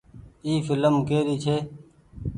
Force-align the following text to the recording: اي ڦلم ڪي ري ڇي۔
اي 0.45 0.51
ڦلم 0.67 0.95
ڪي 1.07 1.17
ري 1.27 1.35
ڇي۔ 1.43 1.55